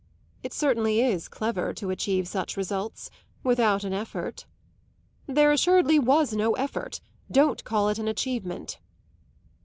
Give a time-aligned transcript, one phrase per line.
[0.41, 3.11] "It certainly is clever to achieve such results
[3.43, 4.47] without an effort!"
[5.27, 7.01] "There assuredly was no effort.
[7.29, 8.79] Don't call it an achievement."